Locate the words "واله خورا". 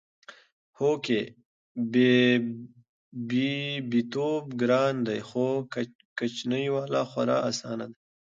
6.75-7.37